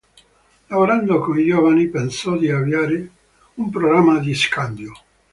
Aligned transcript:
Lavorando 0.65 1.19
con 1.19 1.37
i 1.37 1.45
giovani 1.45 1.87
pensò 1.87 2.35
di 2.35 2.49
avviare 2.49 3.11
un 3.57 3.69
programma 3.69 4.17
di 4.17 4.33
scambio. 4.33 4.93